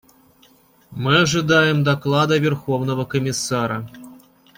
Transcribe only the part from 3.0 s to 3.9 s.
комиссара.